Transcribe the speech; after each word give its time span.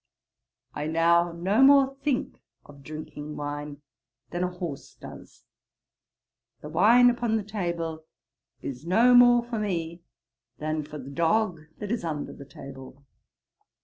I 0.73 0.87
now 0.87 1.31
no 1.31 1.61
more 1.61 1.95
think 2.01 2.39
of 2.65 2.81
drinking 2.81 3.35
wine, 3.37 3.83
than 4.31 4.43
a 4.43 4.49
horse 4.49 4.95
does. 4.95 5.45
The 6.61 6.69
wine 6.69 7.11
upon 7.11 7.37
the 7.37 7.43
table 7.43 8.05
is 8.63 8.83
no 8.83 9.13
more 9.13 9.43
for 9.43 9.59
me, 9.59 10.01
than 10.57 10.81
for 10.83 10.97
the 10.97 11.11
dog 11.11 11.59
that 11.77 11.91
is 11.91 12.03
under 12.03 12.33
the 12.33 12.45
table.' 12.47 13.03